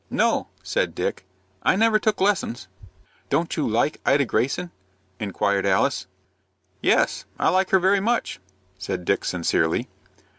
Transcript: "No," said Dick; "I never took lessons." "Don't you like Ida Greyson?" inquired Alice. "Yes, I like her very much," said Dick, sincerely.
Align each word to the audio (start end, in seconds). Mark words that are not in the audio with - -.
"No," 0.09 0.47
said 0.63 0.95
Dick; 0.95 1.25
"I 1.61 1.75
never 1.75 1.99
took 1.99 2.19
lessons." 2.19 2.67
"Don't 3.29 3.55
you 3.55 3.67
like 3.67 4.01
Ida 4.03 4.25
Greyson?" 4.25 4.71
inquired 5.19 5.67
Alice. 5.67 6.07
"Yes, 6.81 7.25
I 7.37 7.49
like 7.49 7.69
her 7.69 7.77
very 7.79 7.99
much," 7.99 8.39
said 8.79 9.05
Dick, 9.05 9.23
sincerely. 9.23 9.87